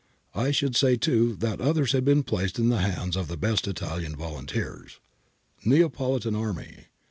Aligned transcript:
I 0.33 0.49
should 0.49 0.75
say 0.75 0.95
too 0.95 1.35
that 1.35 1.61
others 1.61 1.91
had 1.91 2.03
been 2.03 2.23
placed 2.23 2.57
in 2.57 2.69
the 2.69 2.79
hands 2.79 3.15
of 3.15 3.27
the 3.27 3.37
best 3.37 3.67
Italian 3.67 4.15
volunteers.' 4.15 4.99
'Neapolitan 5.63 6.35
Army. 6.35 6.85